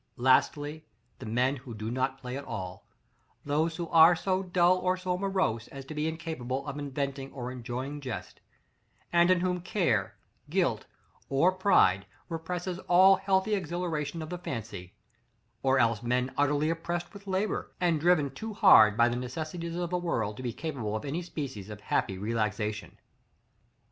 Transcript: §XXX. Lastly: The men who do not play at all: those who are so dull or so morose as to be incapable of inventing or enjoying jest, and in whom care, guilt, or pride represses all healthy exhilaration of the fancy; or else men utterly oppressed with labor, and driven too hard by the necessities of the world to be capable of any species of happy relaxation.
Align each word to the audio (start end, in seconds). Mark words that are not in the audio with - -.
§XXX. 0.03 0.07
Lastly: 0.23 0.85
The 1.19 1.27
men 1.27 1.57
who 1.57 1.75
do 1.75 1.91
not 1.91 2.17
play 2.17 2.35
at 2.35 2.43
all: 2.43 2.87
those 3.45 3.75
who 3.75 3.87
are 3.89 4.15
so 4.15 4.41
dull 4.41 4.79
or 4.79 4.97
so 4.97 5.15
morose 5.15 5.67
as 5.67 5.85
to 5.85 5.93
be 5.93 6.07
incapable 6.07 6.65
of 6.65 6.79
inventing 6.79 7.31
or 7.33 7.51
enjoying 7.51 8.01
jest, 8.01 8.39
and 9.13 9.29
in 9.29 9.41
whom 9.41 9.61
care, 9.61 10.15
guilt, 10.49 10.87
or 11.29 11.51
pride 11.51 12.07
represses 12.29 12.79
all 12.89 13.17
healthy 13.17 13.53
exhilaration 13.53 14.23
of 14.23 14.31
the 14.31 14.39
fancy; 14.39 14.95
or 15.61 15.77
else 15.77 16.01
men 16.01 16.33
utterly 16.35 16.71
oppressed 16.71 17.13
with 17.13 17.27
labor, 17.27 17.69
and 17.79 17.99
driven 17.99 18.31
too 18.31 18.55
hard 18.55 18.97
by 18.97 19.07
the 19.07 19.15
necessities 19.15 19.75
of 19.75 19.91
the 19.91 19.97
world 19.99 20.35
to 20.35 20.41
be 20.41 20.51
capable 20.51 20.95
of 20.95 21.05
any 21.05 21.21
species 21.21 21.69
of 21.69 21.79
happy 21.79 22.17
relaxation. 22.17 22.97